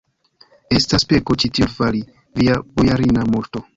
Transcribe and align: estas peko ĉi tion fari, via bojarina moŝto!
estas 0.77 1.05
peko 1.11 1.37
ĉi 1.43 1.51
tion 1.57 1.71
fari, 1.75 2.03
via 2.41 2.57
bojarina 2.79 3.29
moŝto! 3.37 3.63